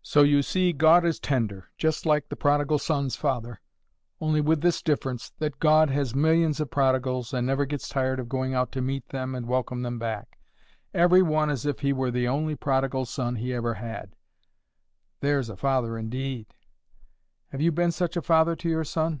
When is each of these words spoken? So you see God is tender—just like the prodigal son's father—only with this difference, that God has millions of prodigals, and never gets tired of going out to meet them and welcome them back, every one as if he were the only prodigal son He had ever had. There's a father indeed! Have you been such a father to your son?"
So 0.00 0.22
you 0.22 0.40
see 0.40 0.72
God 0.72 1.04
is 1.04 1.20
tender—just 1.20 2.06
like 2.06 2.30
the 2.30 2.34
prodigal 2.34 2.78
son's 2.78 3.14
father—only 3.14 4.40
with 4.40 4.62
this 4.62 4.80
difference, 4.80 5.32
that 5.38 5.58
God 5.60 5.90
has 5.90 6.14
millions 6.14 6.60
of 6.60 6.70
prodigals, 6.70 7.34
and 7.34 7.46
never 7.46 7.66
gets 7.66 7.86
tired 7.86 8.20
of 8.20 8.28
going 8.30 8.54
out 8.54 8.72
to 8.72 8.80
meet 8.80 9.10
them 9.10 9.34
and 9.34 9.44
welcome 9.46 9.82
them 9.82 9.98
back, 9.98 10.38
every 10.94 11.20
one 11.20 11.50
as 11.50 11.66
if 11.66 11.80
he 11.80 11.92
were 11.92 12.10
the 12.10 12.26
only 12.26 12.54
prodigal 12.56 13.04
son 13.04 13.36
He 13.36 13.50
had 13.50 13.56
ever 13.58 13.74
had. 13.74 14.16
There's 15.20 15.50
a 15.50 15.58
father 15.58 15.98
indeed! 15.98 16.46
Have 17.48 17.60
you 17.60 17.70
been 17.70 17.92
such 17.92 18.16
a 18.16 18.22
father 18.22 18.56
to 18.56 18.68
your 18.70 18.84
son?" 18.84 19.20